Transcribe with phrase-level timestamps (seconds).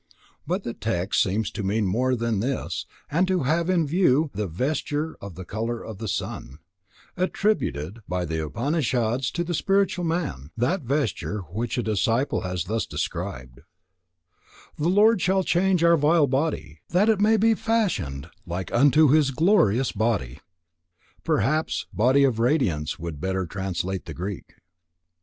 [0.47, 4.47] But the text seems to mean more than this and to have in view the
[4.47, 6.57] "vesture of the colour of the sun"
[7.15, 12.87] attributed by the Upanishads to the spiritual man; that vesture which a disciple has thus
[12.87, 13.61] described:
[14.75, 19.29] "The Lord shall change our vile body, that it may be fashioned like unto his
[19.29, 20.39] glorious body";
[21.23, 24.55] perhaps "body of radiance" would better translate the Greek.